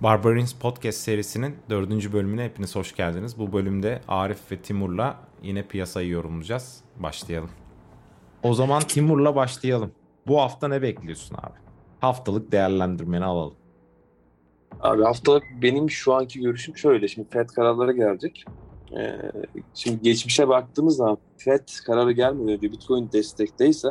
[0.00, 3.38] Barbarins Podcast serisinin dördüncü bölümüne hepiniz hoş geldiniz.
[3.38, 6.80] Bu bölümde Arif ve Timur'la yine piyasayı yorumlayacağız.
[6.96, 7.50] Başlayalım.
[8.42, 9.92] O zaman Timur'la başlayalım.
[10.26, 11.54] Bu hafta ne bekliyorsun abi?
[12.00, 13.54] Haftalık değerlendirmeni alalım.
[14.80, 17.08] Abi haftalık benim şu anki görüşüm şöyle.
[17.08, 18.44] Şimdi FED kararları gelecek.
[18.98, 19.18] Ee,
[19.74, 23.88] şimdi geçmişe baktığımız zaman FED kararı gelmeden önce Bitcoin destekteyse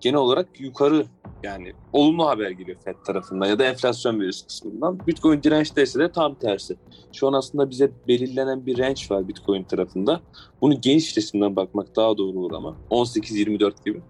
[0.00, 1.06] genel olarak yukarı
[1.44, 5.06] yani olumlu haber geliyor FED tarafından ya da enflasyon verisi kısmından.
[5.06, 6.76] Bitcoin dirençteyse de tam tersi.
[7.12, 10.20] Şu an aslında bize belirlenen bir range var Bitcoin tarafında.
[10.60, 14.00] Bunu geniş resimden bakmak daha doğru olur ama 18-24 gibi.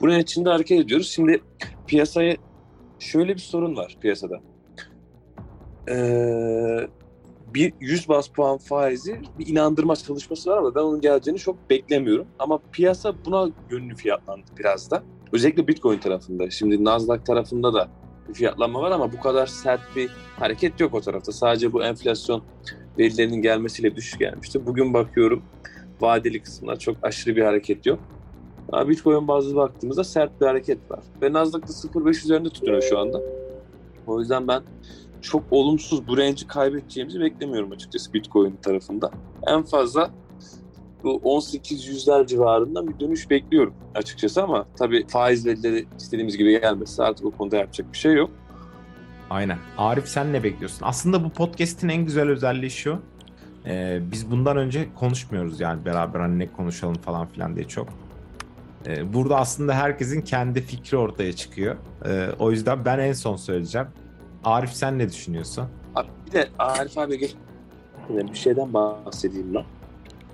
[0.00, 1.10] Bunun içinde hareket ediyoruz.
[1.10, 1.42] Şimdi
[1.86, 2.36] piyasaya
[2.98, 4.40] şöyle bir sorun var piyasada.
[5.88, 6.88] Ee,
[7.54, 12.26] bir 100 bas puan faizi bir inandırma çalışması var ama ben onun geleceğini çok beklemiyorum.
[12.38, 15.02] Ama piyasa buna yönlü fiyatlandı biraz da.
[15.32, 16.50] Özellikle Bitcoin tarafında.
[16.50, 17.88] Şimdi Nasdaq tarafında da
[18.28, 21.32] bir fiyatlanma var ama bu kadar sert bir hareket yok o tarafta.
[21.32, 22.42] Sadece bu enflasyon
[22.98, 24.66] verilerinin gelmesiyle düşüş gelmişti.
[24.66, 25.42] Bugün bakıyorum
[26.00, 27.98] vadeli kısımlar çok aşırı bir hareket yok.
[28.72, 31.00] Ama Bitcoin bazı baktığımızda sert bir hareket var.
[31.22, 33.20] Ve Nasdaq'ta 0.5 üzerinde tutuyor şu anda.
[34.06, 34.62] O yüzden ben
[35.20, 39.10] çok olumsuz bu range'i kaybedeceğimizi beklemiyorum açıkçası Bitcoin tarafında.
[39.46, 40.10] En fazla
[41.04, 47.02] bu 18 yüzler civarında bir dönüş bekliyorum açıkçası ama tabii faiz verileri istediğimiz gibi gelmesi
[47.02, 48.30] artık o konuda yapacak bir şey yok.
[49.30, 49.58] Aynen.
[49.78, 50.78] Arif sen ne bekliyorsun?
[50.82, 52.98] Aslında bu podcast'in en güzel özelliği şu.
[53.66, 57.88] Ee, biz bundan önce konuşmuyoruz yani beraber hani ne konuşalım falan filan diye çok.
[58.86, 61.76] Ee, burada aslında herkesin kendi fikri ortaya çıkıyor.
[62.04, 63.86] Ee, o yüzden ben en son söyleyeceğim.
[64.44, 65.64] Arif sen ne düşünüyorsun?
[65.94, 67.34] Abi bir de Arif abi geç
[68.08, 69.64] bir şeyden bahsedeyim ben.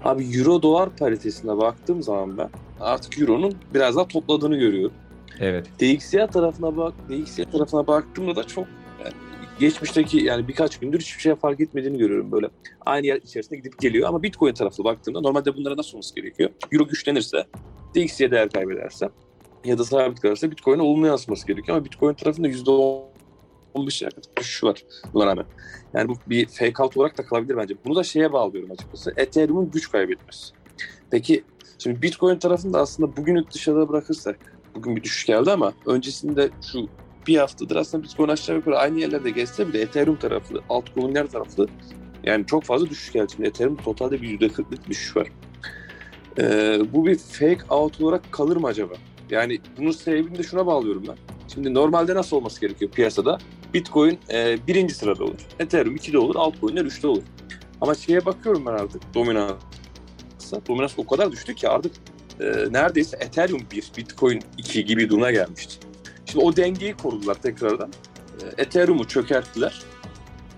[0.05, 2.49] Abi euro dolar paritesine baktığım zaman ben
[2.81, 4.97] artık euronun biraz daha topladığını görüyorum.
[5.41, 5.67] Evet.
[5.81, 8.67] DXY tarafına bak, DXY tarafına baktığımda da çok
[9.05, 9.15] yani
[9.61, 12.49] geçmişteki yani birkaç gündür hiçbir şey fark etmediğini görüyorum böyle.
[12.87, 16.51] Aynı yer içerisinde gidip geliyor ama Bitcoin tarafına baktığımda normalde bunlara nasıl olması gerekiyor?
[16.73, 17.45] Euro güçlenirse,
[17.95, 19.09] DXY değer kaybederse
[19.65, 23.03] ya da sabit kalırsa Bitcoin'e olumlu yansıması gerekiyor ama Bitcoin tarafında %10
[23.79, 24.83] 15 yakın düşüş var
[25.15, 25.47] buna rağmen.
[25.95, 27.75] Yani bu bir fake out olarak da kalabilir bence.
[27.85, 29.13] Bunu da şeye bağlıyorum açıkçası.
[29.17, 30.55] Ethereum'un güç kaybetmesi.
[31.11, 31.45] Peki
[31.79, 34.39] şimdi Bitcoin tarafında aslında bugünü dışarıda bırakırsak
[34.75, 36.89] bugün bir düşüş geldi ama öncesinde şu
[37.27, 41.67] bir haftadır aslında Bitcoin aşağı yukarı aynı yerlerde geçse bile Ethereum tarafı, altcoin'ler tarafı
[42.25, 43.33] yani çok fazla düşüş geldi.
[43.37, 45.29] Şimdi Ethereum totalde bir %40'lık düşüş var.
[46.39, 48.95] Ee, bu bir fake out olarak kalır mı acaba?
[49.31, 51.17] Yani bunun sebebini de şuna bağlıyorum ben.
[51.55, 53.39] Şimdi normalde nasıl olması gerekiyor piyasada?
[53.75, 55.41] Bitcoin e, birinci sırada olur.
[55.59, 57.23] Ethereum iki'de olur, altcoin'ler üçte olur.
[57.81, 59.57] Ama şeye bakıyorum ben artık dominansa.
[60.69, 61.93] Dominans o kadar düştü ki artık
[62.41, 65.87] e, neredeyse Ethereum 1, Bitcoin 2 gibi duruma gelmişti.
[66.27, 67.93] Şimdi o dengeyi korudular tekrardan.
[68.43, 69.83] E, Ethereum'u çökerttiler.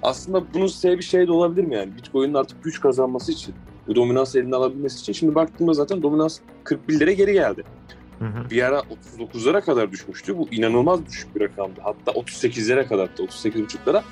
[0.03, 1.97] Aslında bunun sebebi şey de olabilir mi yani?
[1.97, 3.54] Bitcoin'in artık güç kazanması için,
[3.87, 5.12] bu dominans eline alabilmesi için.
[5.12, 7.65] Şimdi baktığımda zaten dominans 41'lere geri geldi.
[8.21, 8.51] Hı hı.
[8.51, 8.83] Bir ara
[9.19, 10.39] 39'lara kadar düşmüştü.
[10.39, 11.81] Bu inanılmaz düşük bir rakamdı.
[11.83, 14.03] Hatta 38'lere kadar da 38.5'lara.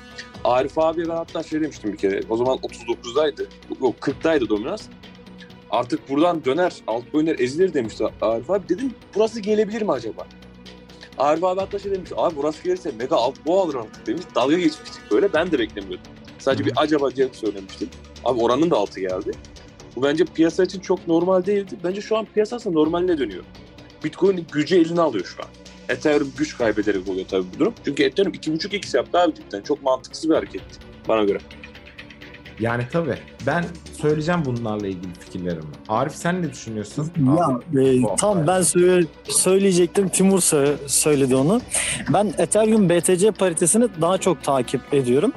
[0.43, 2.21] Arif abi ben hatta şey demiştim bir kere.
[2.29, 3.45] O zaman 39'daydı.
[3.81, 4.87] Yok 40'daydı dominans.
[5.69, 8.69] Artık buradan döner, altcoin'ler ezilir demişti Arif abi.
[8.69, 10.27] Dedim burası gelebilir mi acaba?
[11.17, 12.09] Arif abi hatta şey demiş.
[12.17, 14.23] Abi burası gelirse mega alt bu alır artık demiş.
[14.35, 15.33] Dalga geçmiştik böyle.
[15.33, 16.11] Ben de beklemiyordum.
[16.39, 17.89] Sadece bir acaba diye söylemiştim.
[18.25, 19.31] Abi oranın da altı geldi.
[19.95, 21.75] Bu bence piyasa için çok normal değildi.
[21.83, 23.43] Bence şu an piyasası normaline dönüyor.
[24.03, 25.49] Bitcoin gücü eline alıyor şu an.
[25.89, 27.73] Ethereum güç kaybederek oluyor tabii bu durum.
[27.85, 29.61] Çünkü Ethereum 2.5x yaptı abi cidden.
[29.61, 31.39] Çok mantıksız bir hareketti bana göre.
[32.59, 33.17] Yani tabii.
[33.47, 33.65] Ben
[34.01, 35.63] söyleyeceğim bunlarla ilgili fikirlerimi.
[35.89, 37.11] Arif sen ne düşünüyorsun?
[37.75, 40.09] Ya e, tam ben söyle, söyleyecektim.
[40.09, 40.41] Timur
[40.87, 41.61] söyledi onu.
[42.13, 45.33] Ben Ethereum BTC paritesini daha çok takip ediyorum.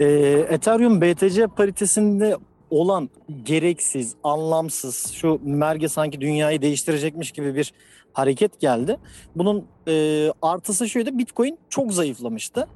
[0.00, 0.04] E,
[0.50, 2.36] Ethereum BTC paritesinde
[2.80, 3.10] olan
[3.44, 7.72] gereksiz, anlamsız, şu merge sanki dünyayı değiştirecekmiş gibi bir
[8.12, 8.96] hareket geldi.
[9.36, 12.68] Bunun e, artısı şuydu, Bitcoin çok zayıflamıştı.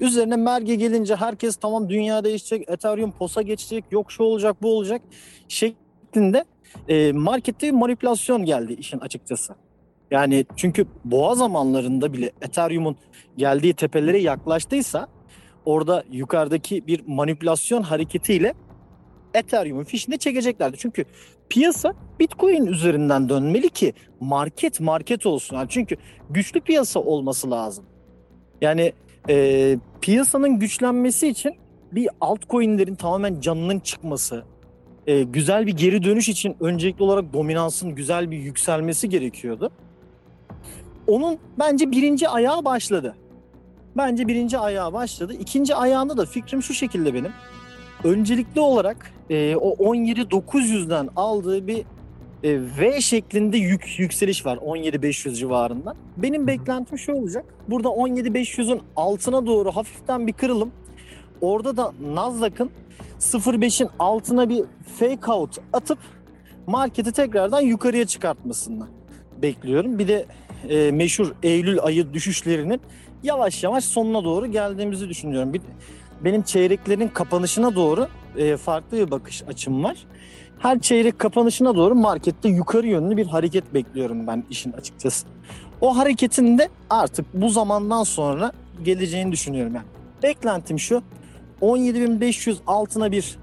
[0.00, 5.02] Üzerine merge gelince herkes tamam dünya değişecek, Ethereum posa geçecek, yok şu olacak, bu olacak
[5.48, 6.44] şeklinde
[6.88, 9.54] e, markette bir manipülasyon geldi işin açıkçası.
[10.10, 12.96] Yani çünkü boğa zamanlarında bile Ethereum'un
[13.36, 15.08] geldiği tepelere yaklaştıysa
[15.64, 18.54] orada yukarıdaki bir manipülasyon hareketiyle
[19.34, 20.76] Ethereum'un fişini çekeceklerdi.
[20.78, 21.04] Çünkü
[21.48, 25.56] piyasa Bitcoin üzerinden dönmeli ki market market olsun.
[25.56, 25.96] Yani çünkü
[26.30, 27.84] güçlü piyasa olması lazım.
[28.60, 28.92] Yani
[29.28, 31.54] e, piyasanın güçlenmesi için
[31.92, 34.44] bir altcoin'lerin tamamen canının çıkması,
[35.06, 39.70] e, güzel bir geri dönüş için öncelikli olarak dominansın güzel bir yükselmesi gerekiyordu.
[41.06, 43.16] Onun bence birinci ayağı başladı.
[43.96, 45.34] Bence birinci ayağı başladı.
[45.40, 47.32] İkinci ayağında da fikrim şu şekilde benim.
[48.04, 51.78] Öncelikli olarak e, o 17.900'den aldığı bir
[52.42, 55.96] e, V şeklinde yük yükseliş var 17.500 civarından.
[56.16, 57.44] Benim beklentim şu olacak.
[57.68, 60.72] Burada 17.500'ün altına doğru hafiften bir kırılım.
[61.40, 62.70] Orada da Nasdaq'ın
[63.20, 64.64] 0.5'in altına bir
[64.98, 65.98] fake out atıp
[66.66, 68.86] marketi tekrardan yukarıya çıkartmasını
[69.42, 69.98] bekliyorum.
[69.98, 70.26] Bir de
[70.68, 72.80] e, meşhur Eylül ayı düşüşlerinin
[73.22, 75.52] yavaş yavaş sonuna doğru geldiğimizi düşünüyorum.
[75.52, 75.60] Bir,
[76.20, 79.96] benim çeyreklerin kapanışına doğru e, farklı bir bakış açım var.
[80.58, 85.26] Her çeyrek kapanışına doğru markette yukarı yönlü bir hareket bekliyorum ben işin açıkçası.
[85.80, 88.52] O hareketin de artık bu zamandan sonra
[88.82, 89.86] geleceğini düşünüyorum yani.
[90.22, 91.02] Beklentim şu.
[91.62, 93.36] 17.500 altına bir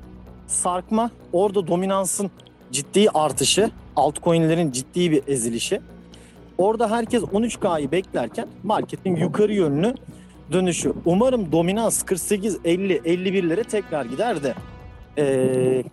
[0.48, 2.32] sarkma, orada dominansın
[2.72, 5.82] ciddi artışı, altcoin'lerin ciddi bir ezilişi.
[6.58, 9.96] Orada herkes 13K'yı beklerken marketin yukarı yönlü
[10.52, 10.94] dönüşü.
[11.06, 14.54] Umarım dominans 48, 50, 51'lere tekrar gider de
[15.18, 15.84] ee,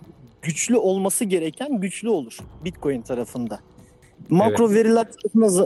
[0.42, 3.60] güçlü olması gereken güçlü olur Bitcoin tarafında.
[4.28, 4.76] Makro Evet.
[4.76, 5.06] veriler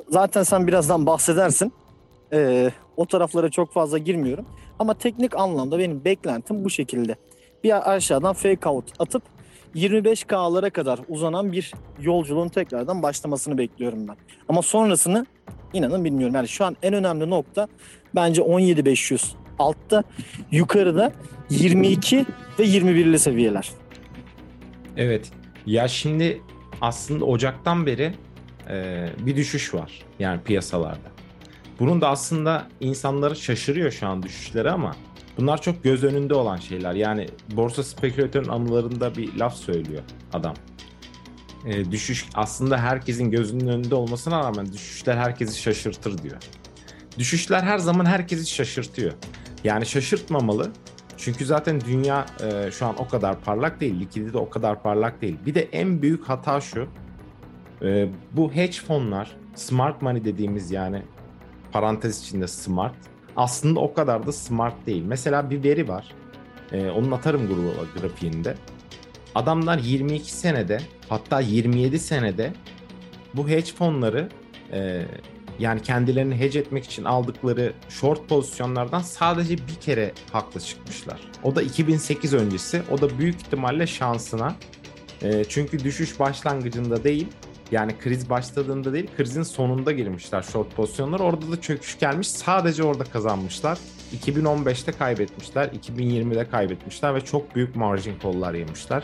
[0.09, 1.73] zaten sen birazdan bahsedersin.
[2.33, 4.47] Ee, o taraflara çok fazla girmiyorum.
[4.79, 7.17] Ama teknik anlamda benim beklentim bu şekilde.
[7.65, 9.23] Bir aşağıdan fake out atıp
[9.75, 14.17] 25K'lara kadar uzanan bir yolculuğun tekrardan başlamasını bekliyorum ben.
[14.49, 15.27] Ama sonrasını
[15.73, 16.35] inanın bilmiyorum.
[16.35, 17.69] Yani şu an en önemli nokta
[18.15, 20.05] bence 17.500 altta
[20.51, 21.13] yukarıda
[21.51, 22.27] 22
[22.59, 23.69] ve 21'li seviyeler.
[24.97, 25.31] Evet.
[25.67, 26.43] Ya şimdi
[26.81, 28.15] aslında Ocak'tan beri
[28.71, 31.13] e, bir düşüş var yani piyasalarda.
[31.81, 34.97] Bunun da aslında insanları şaşırıyor şu an düşüşleri ama
[35.39, 36.95] bunlar çok göz önünde olan şeyler.
[36.95, 37.27] Yani
[37.57, 40.55] borsa spekülatörün anılarında bir laf söylüyor adam.
[41.67, 46.37] E, düşüş aslında herkesin gözünün önünde olmasına rağmen düşüşler herkesi şaşırtır diyor.
[47.19, 49.13] Düşüşler her zaman herkesi şaşırtıyor.
[49.65, 50.73] Yani şaşırtmamalı.
[51.17, 54.01] Çünkü zaten dünya e, şu an o kadar parlak değil.
[54.01, 55.37] Likidite o kadar parlak değil.
[55.47, 56.89] Bir de en büyük hata şu.
[57.83, 61.03] e, bu hedge fonlar, smart money dediğimiz yani
[61.73, 62.95] parantez içinde smart.
[63.37, 65.03] Aslında o kadar da smart değil.
[65.07, 66.15] Mesela bir veri var.
[66.73, 68.55] E, onun atarım grubu grafiğinde.
[69.35, 72.53] Adamlar 22 senede hatta 27 senede
[73.35, 74.29] bu hedge fonları
[74.73, 75.03] e,
[75.59, 81.21] yani kendilerini hedge etmek için aldıkları short pozisyonlardan sadece bir kere haklı çıkmışlar.
[81.43, 82.83] O da 2008 öncesi.
[82.91, 84.55] O da büyük ihtimalle şansına.
[85.23, 87.29] E, çünkü düşüş başlangıcında değil.
[87.71, 91.21] Yani kriz başladığında değil, krizin sonunda girmişler short pozisyonlar.
[91.21, 92.29] Orada da çöküş gelmiş.
[92.29, 93.79] Sadece orada kazanmışlar.
[94.25, 99.03] 2015'te kaybetmişler, 2020'de kaybetmişler ve çok büyük margin kollar yemişler.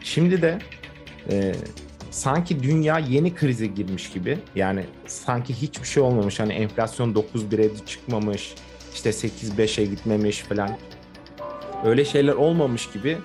[0.00, 0.58] Şimdi de
[1.30, 1.54] e,
[2.10, 4.38] sanki dünya yeni krize girmiş gibi.
[4.54, 6.40] Yani sanki hiçbir şey olmamış.
[6.40, 8.54] Hani enflasyon 9.1'e çıkmamış.
[8.94, 10.70] işte 8.5'e gitmemiş falan.
[11.84, 13.18] Öyle şeyler olmamış gibi.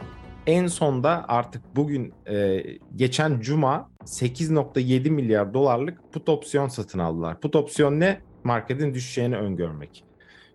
[0.48, 2.64] En sonda artık bugün e,
[2.96, 7.40] geçen cuma 8.7 milyar dolarlık put opsiyon satın aldılar.
[7.40, 8.22] Put opsiyon ne?
[8.44, 10.04] Marketin düşeceğini öngörmek.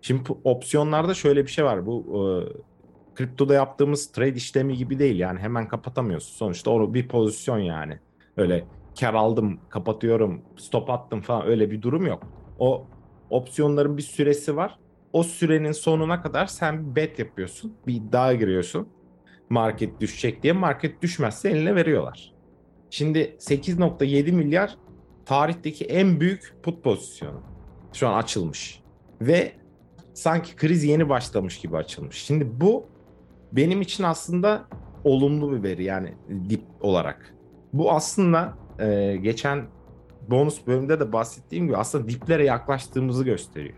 [0.01, 1.85] Şimdi opsiyonlarda şöyle bir şey var.
[1.85, 2.21] Bu e,
[3.15, 5.19] kriptoda yaptığımız trade işlemi gibi değil.
[5.19, 6.35] Yani hemen kapatamıyorsun.
[6.35, 7.99] Sonuçta o bir pozisyon yani.
[8.37, 8.65] Öyle
[8.99, 12.23] kar aldım, kapatıyorum, stop attım falan öyle bir durum yok.
[12.59, 12.87] O
[13.29, 14.79] opsiyonların bir süresi var.
[15.13, 17.73] O sürenin sonuna kadar sen bir bet yapıyorsun.
[17.87, 18.87] Bir iddia giriyorsun.
[19.49, 20.53] Market düşecek diye.
[20.53, 22.33] Market düşmezse eline veriyorlar.
[22.89, 24.77] Şimdi 8.7 milyar
[25.25, 27.41] tarihteki en büyük put pozisyonu.
[27.93, 28.81] Şu an açılmış.
[29.21, 29.51] Ve
[30.13, 32.23] sanki kriz yeni başlamış gibi açılmış.
[32.23, 32.85] Şimdi bu
[33.51, 34.67] benim için aslında
[35.03, 36.13] olumlu bir veri yani
[36.49, 37.35] dip olarak.
[37.73, 39.65] Bu aslında e, geçen
[40.29, 43.75] bonus bölümde de bahsettiğim gibi aslında diplere yaklaştığımızı gösteriyor.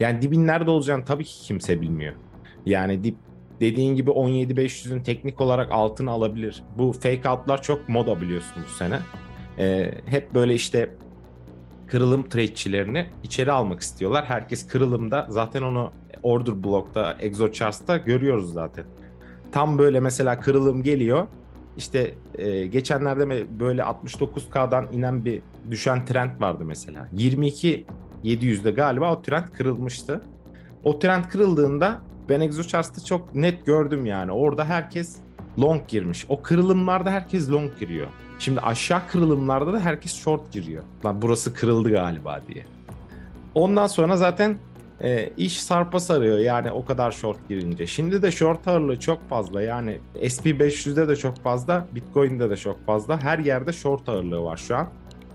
[0.00, 2.14] Yani dibin nerede olacağını tabii ki kimse bilmiyor.
[2.66, 3.16] Yani dip
[3.60, 6.62] dediğin gibi 17.500'ün teknik olarak altını alabilir.
[6.78, 9.00] Bu fake out'lar çok moda biliyorsun bu sene.
[9.58, 10.94] E, hep böyle işte
[11.86, 14.24] kırılım trade'çilerini içeri almak istiyorlar.
[14.24, 15.92] Herkes kırılımda zaten onu
[16.22, 18.84] order block'ta, ExoCharts'ta görüyoruz zaten.
[19.52, 21.26] Tam böyle mesela kırılım geliyor.
[21.78, 27.08] İşte e, geçenlerde böyle 69K'dan inen bir düşen trend vardı mesela.
[27.12, 27.86] 22
[28.24, 30.22] 700'de galiba o trend kırılmıştı.
[30.84, 34.32] O trend kırıldığında ben ExoCharts'ta çok net gördüm yani.
[34.32, 35.16] Orada herkes
[35.58, 36.26] long girmiş.
[36.28, 38.06] O kırılımlarda herkes long giriyor.
[38.38, 40.82] Şimdi aşağı kırılımlarda da herkes short giriyor.
[41.04, 42.66] Lan burası kırıldı galiba diye.
[43.54, 44.58] Ondan sonra zaten
[45.02, 47.86] e, iş sarpa sarıyor yani o kadar short girince.
[47.86, 53.22] Şimdi de short ağırlığı çok fazla yani SP500'de de çok fazla, Bitcoin'de de çok fazla.
[53.22, 54.88] Her yerde short ağırlığı var şu an.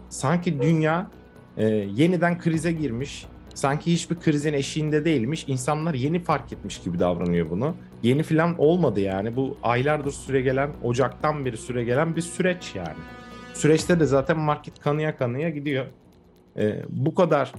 [0.10, 1.12] Sanki dünya
[1.58, 3.26] e, yeniden krize girmiş.
[3.54, 5.46] sanki hiçbir krizin eşiğinde değilmiş.
[5.48, 7.76] İnsanlar yeni fark etmiş gibi davranıyor bunu.
[8.04, 9.36] Yeni falan olmadı yani.
[9.36, 12.98] Bu aylardır süre gelen, Ocak'tan beri süre gelen bir süreç yani.
[13.54, 15.86] Süreçte de zaten market kanıya kanıya gidiyor.
[16.58, 17.52] Ee, bu kadar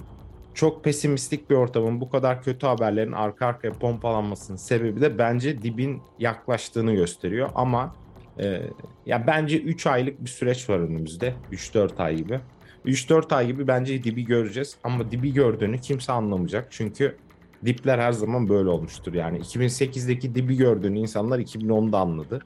[0.55, 6.01] çok pesimistik bir ortamın, bu kadar kötü haberlerin arka arkaya pompalanmasının sebebi de bence dibin
[6.19, 7.49] yaklaştığını gösteriyor.
[7.55, 7.95] Ama
[8.39, 8.61] e,
[9.05, 11.33] ya bence 3 aylık bir süreç var önümüzde.
[11.51, 12.39] 3-4 ay gibi.
[12.85, 14.77] 3-4 ay gibi bence dibi göreceğiz.
[14.83, 16.67] Ama dibi gördüğünü kimse anlamayacak.
[16.69, 17.17] Çünkü
[17.65, 19.13] dipler her zaman böyle olmuştur.
[19.13, 22.41] Yani 2008'deki dibi gördüğünü insanlar 2010'da anladı.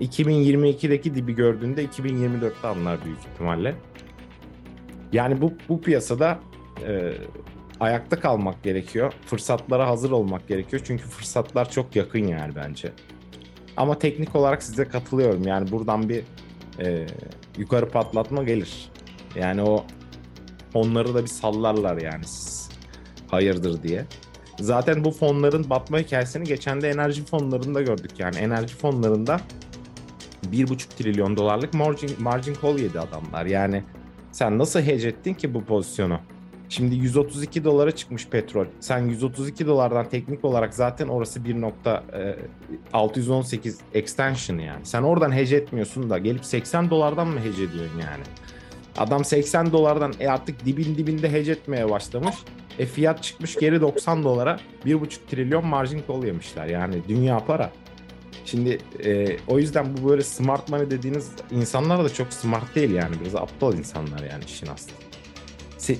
[0.00, 3.74] 2022'deki dibi gördüğünde 2024'te anlar büyük ihtimalle.
[5.12, 6.38] Yani bu, bu piyasada
[6.86, 7.12] e,
[7.80, 9.12] ayakta kalmak gerekiyor.
[9.26, 10.82] Fırsatlara hazır olmak gerekiyor.
[10.86, 12.92] Çünkü fırsatlar çok yakın yani bence.
[13.76, 15.42] Ama teknik olarak size katılıyorum.
[15.42, 16.22] Yani buradan bir
[16.80, 17.06] e,
[17.58, 18.90] yukarı patlatma gelir.
[19.34, 19.84] Yani o
[20.74, 22.70] onları da bir sallarlar yani siz
[23.30, 24.04] hayırdır diye.
[24.60, 28.10] Zaten bu fonların batma hikayesini geçen de enerji fonlarında gördük.
[28.18, 29.40] Yani enerji fonlarında
[30.52, 33.46] 1,5 trilyon dolarlık margin, margin call yedi adamlar.
[33.46, 33.82] Yani
[34.32, 36.20] sen nasıl hedge ettin ki bu pozisyonu?
[36.68, 38.66] Şimdi 132 dolara çıkmış petrol.
[38.80, 44.86] Sen 132 dolardan teknik olarak zaten orası 1.618 extension yani.
[44.86, 48.22] Sen oradan hedge etmiyorsun da gelip 80 dolardan mı hedge ediyorsun yani?
[48.96, 52.34] Adam 80 dolardan e artık dibin dibinde hedge etmeye başlamış.
[52.78, 56.66] E fiyat çıkmış geri 90 dolara 1.5 trilyon margin call yemişler.
[56.66, 57.70] Yani dünya para.
[58.44, 63.16] Şimdi e, o yüzden bu böyle smart money dediğiniz insanlar da çok smart değil yani.
[63.20, 65.05] Biraz aptal insanlar yani işin aslı.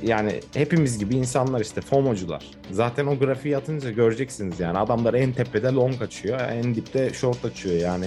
[0.03, 2.45] Yani hepimiz gibi insanlar işte FOMO'cular.
[2.71, 4.79] Zaten o grafiği atınca göreceksiniz yani.
[4.79, 8.07] Adamlar en tepede long açıyor, en dipte short açıyor yani.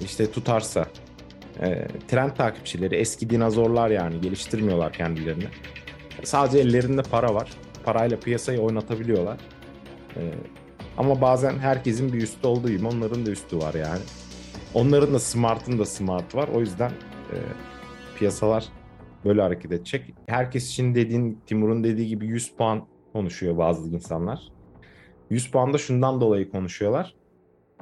[0.00, 0.86] İşte tutarsa.
[1.60, 5.44] E, trend takipçileri, eski dinozorlar yani geliştirmiyorlar kendilerini.
[6.24, 7.50] Sadece ellerinde para var.
[7.84, 9.36] Parayla piyasayı oynatabiliyorlar.
[10.16, 10.20] E,
[10.96, 14.00] ama bazen herkesin bir üstü olduğu gibi onların da üstü var yani.
[14.74, 16.48] Onların da smart'ın da smart var.
[16.54, 16.90] O yüzden
[17.32, 17.36] e,
[18.18, 18.64] piyasalar
[19.24, 20.14] böyle hareket edecek.
[20.26, 24.42] Herkes için dediğin Timur'un dediği gibi 100 puan konuşuyor bazı insanlar.
[25.30, 27.14] 100 puan da şundan dolayı konuşuyorlar.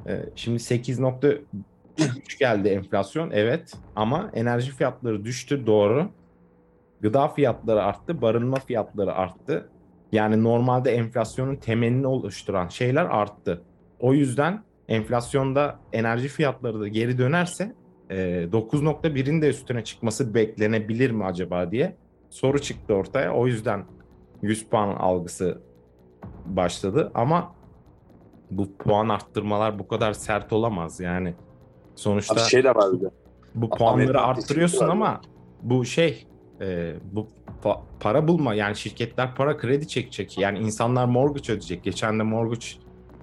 [0.07, 6.11] E, şimdi 8.3 geldi enflasyon evet ama enerji fiyatları düştü doğru.
[7.01, 9.69] Gıda fiyatları arttı, barınma fiyatları arttı.
[10.13, 13.63] Yani normalde enflasyonun temelini oluşturan şeyler arttı.
[14.01, 17.75] O yüzden enflasyonda enerji fiyatları da geri dönerse
[18.13, 21.97] e, 9.1'in de üstüne çıkması beklenebilir mi acaba diye
[22.31, 23.35] soru çıktı ortaya.
[23.35, 23.85] O yüzden
[24.43, 25.61] 100 puan algısı
[26.47, 27.55] başladı ama
[28.51, 31.35] bu puan arttırmalar bu kadar sert olamaz yani.
[31.95, 33.11] Sonuçta Abi şey de var bir de.
[33.55, 35.21] bu puanları arttırıyorsun ama
[35.63, 36.27] bu şey
[36.61, 37.29] e, bu
[37.65, 41.85] fa- para bulma yani şirketler para kredi çekecek yani insanlar mortgage ödeyecek.
[41.85, 42.67] Geçen de mortgage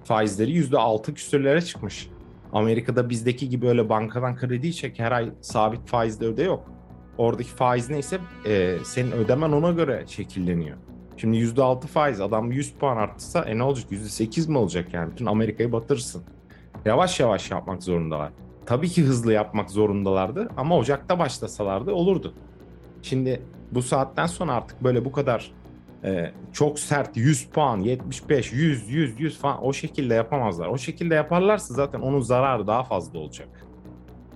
[0.03, 2.10] faizleri %6 küsürlere çıkmış.
[2.53, 6.71] Amerika'da bizdeki gibi öyle bankadan kredi çek her ay sabit faizde öde yok.
[7.17, 10.77] Oradaki faiz neyse e, senin ödemen ona göre şekilleniyor.
[11.17, 15.25] Şimdi %6 faiz adam 100 puan arttırsa e ne olacak %8 mi olacak yani bütün
[15.25, 16.23] Amerika'yı batırırsın.
[16.85, 18.31] Yavaş yavaş yapmak zorundalar.
[18.65, 22.33] Tabii ki hızlı yapmak zorundalardı ama Ocak'ta başlasalardı olurdu.
[23.01, 23.41] Şimdi
[23.71, 25.51] bu saatten sonra artık böyle bu kadar
[26.03, 30.67] e, çok sert 100 puan, 75, 100, 100, 100 falan o şekilde yapamazlar.
[30.67, 33.47] O şekilde yaparlarsa zaten onun zararı daha fazla olacak.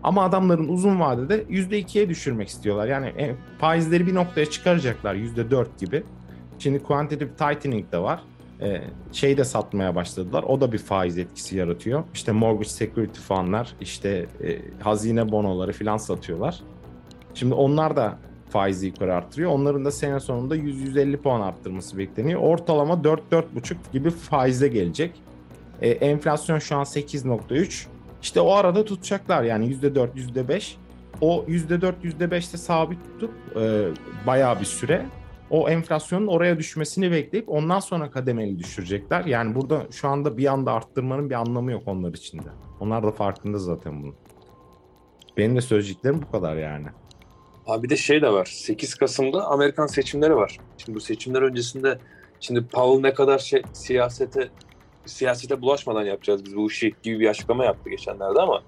[0.04, 2.88] Ama adamların uzun vadede %2'ye düşürmek istiyorlar.
[2.88, 6.04] Yani e, faizleri bir noktaya çıkaracaklar %4 gibi.
[6.60, 8.24] Şimdi quantitative tightening de var.
[8.62, 10.44] E, şey de satmaya başladılar.
[10.44, 12.04] O da bir faiz etkisi yaratıyor.
[12.14, 16.60] İşte mortgage security fonlar, işte e, hazine bonoları falan satıyorlar.
[17.34, 18.18] Şimdi onlar da
[18.54, 19.52] faizi yukarı arttırıyor.
[19.52, 22.42] Onların da sene sonunda 100-150 puan arttırması bekleniyor.
[22.42, 25.22] Ortalama 4-4,5 gibi faize gelecek.
[25.82, 27.86] E, enflasyon şu an 8.3.
[28.22, 30.76] İşte o arada tutacaklar yani %4, %5.
[31.22, 33.88] O %4, %5'te sabit tutup e,
[34.28, 35.06] bayağı bir süre
[35.50, 39.26] o enflasyonun oraya düşmesini bekleyip ondan sonra kademeli düşürecekler.
[39.26, 42.50] Yani burada şu anda bir anda arttırmanın bir anlamı yok onlar için de.
[42.80, 44.16] Onlar da farkında zaten bunun.
[45.38, 46.88] Benim de söyleyeceklerim bu kadar yani.
[47.68, 48.46] Abi bir de şey de var.
[48.46, 50.58] 8 Kasım'da Amerikan seçimleri var.
[50.78, 51.98] Şimdi bu seçimler öncesinde
[52.40, 54.50] şimdi Powell ne kadar şey siyasete
[55.06, 58.64] siyasete bulaşmadan yapacağız biz bu işi gibi bir açıklama yaptı geçenlerde ama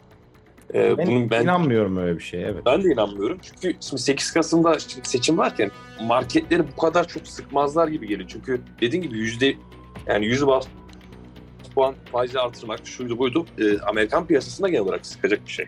[0.73, 2.65] e, Ben, bunun ben inanmıyorum öyle bir şeye evet.
[2.65, 3.39] ben de inanmıyorum.
[3.41, 5.71] Çünkü şimdi 8 Kasım'da şimdi seçim varken
[6.01, 8.29] marketleri bu kadar çok sıkmazlar gibi geliyor.
[8.29, 9.53] Çünkü dediğin gibi yüzde
[10.07, 10.67] yani 100 bas
[11.75, 15.67] puan faizle artırmak şuydu buydu e, Amerikan piyasasında genel olarak sıkacak bir şey.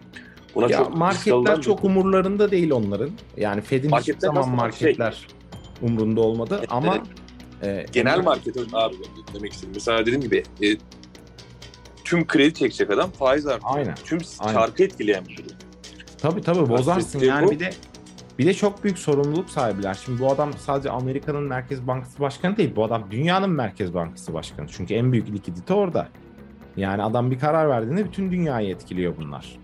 [0.58, 3.10] Buna Ya çok marketler çok umurlarında değil onların.
[3.38, 4.52] Yani Fed'in hiçbir zaman nasıl?
[4.52, 5.28] marketler
[5.82, 6.98] umrunda olmadı Evet, ama
[7.64, 8.96] e, Genel market abi
[9.34, 9.72] demek istedim.
[9.74, 10.68] Mesela dediğim gibi e,
[12.04, 13.72] tüm kredi çekecek adam faiz artıyor.
[13.76, 13.96] Aynen.
[13.96, 14.54] Tüm Aynen.
[14.54, 15.58] çarkı etkileyen bir durum.
[16.18, 17.52] Tabii tabii bozarsın yani bu.
[17.52, 17.70] bir de
[18.40, 19.94] bir de çok büyük sorumluluk sahibiler.
[20.06, 22.76] Şimdi bu adam sadece Amerika'nın Merkez Bankası Başkanı değil.
[22.76, 24.68] Bu adam dünyanın Merkez Bankası Başkanı.
[24.68, 26.08] Çünkü en büyük likidite orada.
[26.78, 29.60] Yani adam bir karar verdiğinde bütün dünyayı etkiliyor bunlar.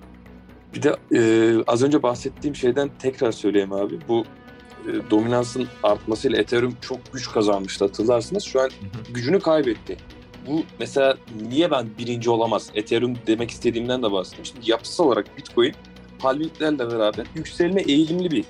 [0.73, 3.99] Bir de e, az önce bahsettiğim şeyden tekrar söyleyeyim abi.
[4.07, 4.25] Bu
[4.87, 8.43] e, dominansın artmasıyla Ethereum çok güç kazanmıştı hatırlarsınız.
[8.43, 8.69] Şu an
[9.13, 9.97] gücünü kaybetti.
[10.47, 11.17] Bu mesela
[11.49, 12.69] niye ben birinci olamaz?
[12.75, 14.45] Ethereum demek istediğimden de bahsettim.
[14.45, 15.73] Şimdi yapısal olarak Bitcoin
[16.19, 18.45] halvinglerle beraber yükselme eğilimli bir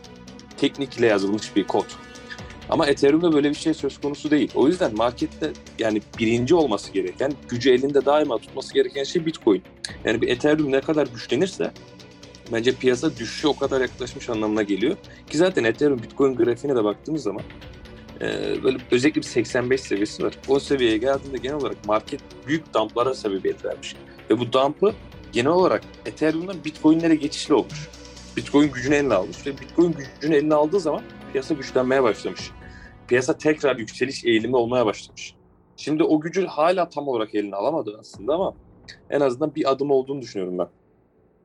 [0.58, 1.86] teknikle yazılmış bir kod.
[2.70, 4.52] Ama Ethereum'da böyle bir şey söz konusu değil.
[4.56, 9.64] O yüzden markette yani birinci olması gereken, gücü elinde daima tutması gereken şey Bitcoin.
[10.06, 11.72] Yani bir Ethereum ne kadar güçlenirse
[12.52, 14.96] bence piyasa düşüşe o kadar yaklaşmış anlamına geliyor.
[15.30, 17.44] Ki zaten Ethereum Bitcoin grafiğine de baktığımız zaman
[18.22, 20.34] e, böyle özellikle bir 85 seviyesi var.
[20.48, 23.96] O seviyeye geldiğinde genel olarak market büyük dumplara sebebiyet vermiş.
[24.30, 24.94] Ve bu dump'ı
[25.32, 27.90] genel olarak Ethereum'dan Bitcoin'lere geçişli olmuş.
[28.38, 32.52] Bitcoin gücünü eline almış ve Bitcoin gücünü eline aldığı zaman piyasa güçlenmeye başlamış.
[33.08, 35.36] Piyasa tekrar yükseliş eğilimi olmaya başlamış.
[35.78, 38.54] Şimdi o gücü hala tam olarak eline alamadı aslında ama
[39.10, 40.68] en azından bir adım olduğunu düşünüyorum ben.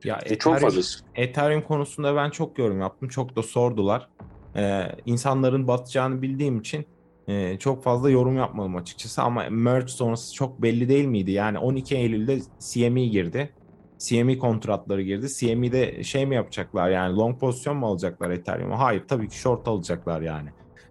[0.03, 0.81] Ya çok Ethereum- fazla.
[1.15, 3.09] Ethereum konusunda ben çok yorum yaptım.
[3.09, 4.09] Çok da sordular.
[4.55, 6.85] Ee, insanların batacağını bildiğim için
[7.27, 9.21] e, çok fazla yorum yapmadım açıkçası.
[9.21, 11.31] Ama merge sonrası çok belli değil miydi?
[11.31, 13.55] Yani 12 Eylül'de CME girdi.
[13.97, 15.27] CME kontratları girdi.
[15.29, 18.79] CME'de şey mi yapacaklar yani long pozisyon mu alacaklar Ethereum'a?
[18.79, 20.49] Hayır tabii ki short alacaklar yani.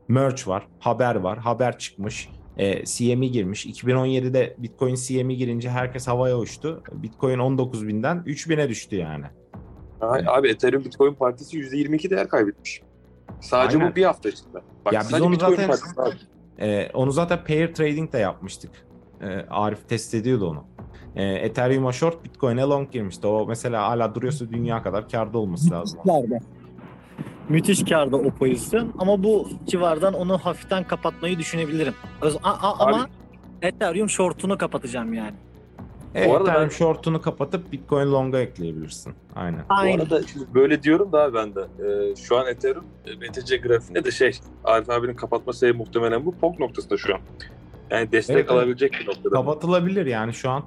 [0.09, 2.29] Merge var, haber var, haber çıkmış.
[2.59, 3.67] E, CME girmiş.
[3.67, 6.83] 2017'de Bitcoin CME girince herkes havaya uçtu.
[6.93, 9.25] Bitcoin 19.000'den 3.000'e düştü yani.
[10.00, 12.83] Ay- Abi Ethereum Bitcoin partisi %22 değer kaybetmiş.
[13.41, 13.91] Sadece Aynen.
[13.93, 14.59] bu bir hafta içinde.
[14.85, 16.15] Bak Ya biz onu Bitcoin zaten- partisi abi.
[16.61, 18.71] Ee, onu zaten pair trading de yapmıştık.
[19.21, 20.65] Ee, Arif test ediyordu onu.
[21.17, 23.27] Ee, Ethereum'a short, Bitcoin'e long girmişti.
[23.27, 26.00] O mesela hala duruyorsa dünya kadar karda olması lazım.
[27.49, 31.95] Müthiş karda o pozisyon ama bu civardan onu hafiften kapatmayı düşünebilirim.
[32.23, 33.08] Öz- a- a- ama
[33.63, 35.34] Ethereum short'unu kapatacağım yani.
[36.15, 39.15] Evet, Bu arada Ethereum ben- short'unu kapatıp Bitcoin long'a ekleyebilirsin.
[39.37, 39.58] Aynen.
[39.61, 39.99] Bu Aynen.
[39.99, 41.61] arada şimdi böyle diyorum da abi ben de.
[41.61, 46.34] Ee, şu an Ethereum e, BTC grafiğinde de şey Arif abinin kapatma sebebi muhtemelen bu
[46.34, 47.21] POG noktasında şu an.
[47.91, 48.58] Yani destek Evet, evet.
[48.58, 49.30] alabilecek bir noktada.
[49.30, 50.63] Kapatılabilir yani şu an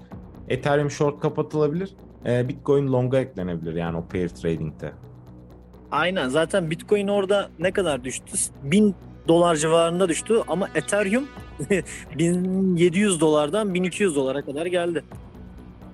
[0.50, 1.89] Ethereum short kapatılabilir.
[2.26, 4.91] Ee, Bitcoin long'a eklenebilir yani o pair trading'de.
[5.91, 8.38] Aynen zaten Bitcoin orada ne kadar düştü?
[8.63, 8.95] 1000
[9.27, 11.27] dolar civarında düştü ama Ethereum
[12.17, 15.04] 1700 dolardan 1200 dolara kadar geldi.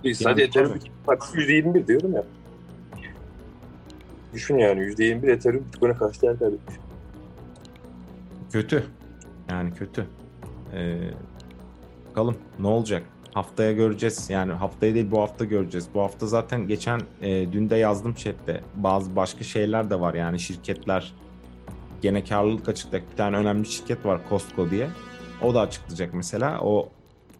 [0.03, 2.23] Sadece Yani Ethereum partisi %21 diyorum ya.
[4.33, 6.75] Düşün yani %21 Ethereum Bitcoin'e karşı değer kaybetmiş.
[8.51, 8.83] Kötü.
[9.49, 10.05] Yani kötü.
[10.73, 10.97] Ee,
[12.09, 13.03] bakalım ne olacak?
[13.37, 14.29] Haftaya göreceğiz.
[14.29, 15.87] Yani haftaya değil bu hafta göreceğiz.
[15.93, 18.61] Bu hafta zaten geçen e, dün de yazdım chatte.
[18.75, 21.13] Bazı başka şeyler de var yani şirketler
[22.01, 23.11] gene karlılık açıklayacak.
[23.11, 24.89] Bir tane önemli şirket var Costco diye.
[25.43, 26.59] O da açıklayacak mesela.
[26.61, 26.89] O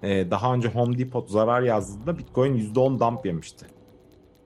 [0.03, 3.65] e, daha önce Home Depot zarar yazdığında Bitcoin %10 dump yemişti.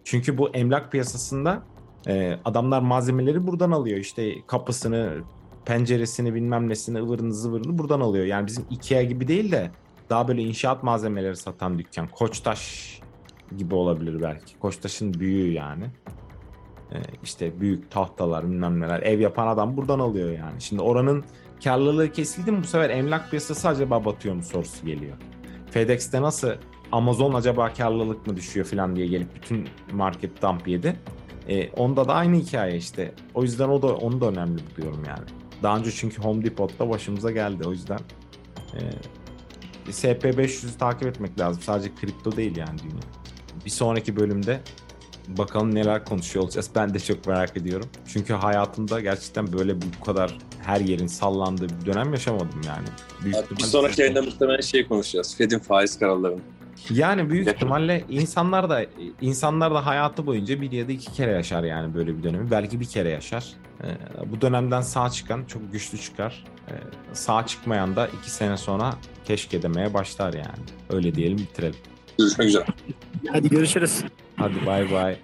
[0.04, 1.64] Çünkü bu emlak piyasasında
[2.08, 3.98] e, adamlar malzemeleri buradan alıyor.
[3.98, 5.14] İşte kapısını,
[5.66, 8.26] penceresini bilmem nesini ıvırını zıvırını buradan alıyor.
[8.26, 9.72] Yani bizim Ikea gibi değil de
[10.12, 12.08] daha böyle inşaat malzemeleri satan dükkan.
[12.08, 12.91] Koçtaş
[13.58, 14.60] gibi olabilir belki.
[14.60, 15.86] Koçtaş'ın büyüğü yani.
[16.91, 19.00] Ee, işte büyük tahtalar bilmem neler.
[19.02, 20.62] Ev yapan adam buradan alıyor yani.
[20.62, 21.24] Şimdi oranın
[21.63, 25.17] karlılığı kesildi mi bu sefer emlak piyasası acaba batıyor mu sorusu geliyor.
[25.71, 26.52] FedEx'te nasıl
[26.91, 30.95] Amazon acaba karlılık mı düşüyor falan diye gelip bütün market dump yedi.
[31.47, 33.13] E, onda da aynı hikaye işte.
[33.34, 35.26] O yüzden o da onu da önemli buluyorum yani.
[35.63, 37.63] Daha önce çünkü Home Depot'ta başımıza geldi.
[37.67, 38.00] O yüzden
[38.74, 38.80] e,
[39.89, 41.62] SP500'ü takip etmek lazım.
[41.62, 43.02] Sadece kripto değil yani dünya.
[43.65, 44.62] Bir sonraki bölümde
[45.28, 46.70] bakalım neler konuşuyor olacağız.
[46.76, 47.89] Ben de çok merak ediyorum.
[48.08, 52.88] Çünkü hayatımda gerçekten böyle bu kadar her yerin sallandığı bir dönem yaşamadım yani.
[53.24, 55.36] Büyük bir sonraki yayında muhtemelen şey konuşacağız.
[55.38, 56.41] Fed'in faiz kararlarını.
[56.89, 57.58] Yani büyük Yakın.
[57.58, 58.86] ihtimalle insanlar da
[59.22, 62.52] insanlar da hayatı boyunca bir ya da iki kere yaşar yani böyle bir dönemi.
[62.52, 63.46] Belki bir kere yaşar.
[63.84, 63.88] Ee,
[64.32, 66.44] bu dönemden sağ çıkan çok güçlü çıkar.
[66.70, 66.74] Ee,
[67.13, 68.94] sağ çıkmayan da iki sene sonra
[69.26, 70.65] keşke demeye başlar yani.
[70.89, 71.76] Öyle diyelim bitirelim.
[72.17, 72.65] Görüşmek üzere.
[73.32, 74.04] Hadi görüşürüz.
[74.36, 75.17] Hadi bay bay.